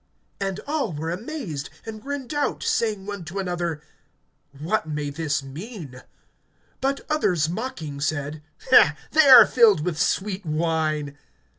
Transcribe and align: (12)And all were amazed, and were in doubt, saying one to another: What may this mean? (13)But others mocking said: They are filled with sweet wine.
(12)And 0.39 0.59
all 0.65 0.93
were 0.93 1.11
amazed, 1.11 1.69
and 1.85 2.03
were 2.03 2.11
in 2.11 2.25
doubt, 2.25 2.63
saying 2.63 3.05
one 3.05 3.23
to 3.25 3.37
another: 3.37 3.83
What 4.57 4.87
may 4.89 5.11
this 5.11 5.43
mean? 5.43 6.01
(13)But 6.81 7.01
others 7.07 7.47
mocking 7.47 7.99
said: 8.01 8.41
They 8.71 9.27
are 9.27 9.45
filled 9.45 9.85
with 9.85 9.99
sweet 9.99 10.43
wine. 10.43 11.19